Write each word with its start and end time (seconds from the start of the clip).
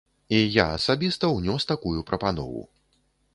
І 0.35 0.37
я 0.37 0.63
асабіста 0.77 1.29
ўнёс 1.33 1.67
такую 1.73 1.95
прапанову. 2.09 2.65